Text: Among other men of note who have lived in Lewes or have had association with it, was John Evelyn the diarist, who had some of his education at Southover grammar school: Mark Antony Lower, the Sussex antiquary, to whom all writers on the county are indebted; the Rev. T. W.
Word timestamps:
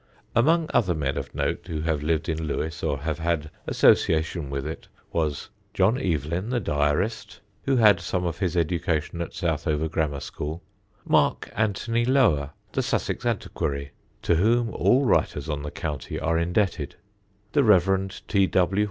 Among 0.35 0.67
other 0.73 0.95
men 0.95 1.15
of 1.15 1.35
note 1.35 1.67
who 1.67 1.81
have 1.81 2.01
lived 2.01 2.27
in 2.27 2.45
Lewes 2.47 2.81
or 2.81 3.01
have 3.01 3.19
had 3.19 3.51
association 3.67 4.49
with 4.49 4.65
it, 4.65 4.87
was 5.13 5.49
John 5.75 5.99
Evelyn 6.01 6.49
the 6.49 6.59
diarist, 6.59 7.39
who 7.65 7.75
had 7.75 7.99
some 7.99 8.25
of 8.25 8.39
his 8.39 8.57
education 8.57 9.21
at 9.21 9.29
Southover 9.35 9.87
grammar 9.91 10.19
school: 10.19 10.63
Mark 11.05 11.51
Antony 11.55 12.03
Lower, 12.03 12.49
the 12.71 12.81
Sussex 12.81 13.27
antiquary, 13.27 13.91
to 14.23 14.37
whom 14.37 14.69
all 14.73 15.05
writers 15.05 15.47
on 15.47 15.61
the 15.61 15.69
county 15.69 16.19
are 16.19 16.35
indebted; 16.35 16.95
the 17.51 17.63
Rev. 17.63 18.09
T. 18.27 18.47
W. 18.47 18.79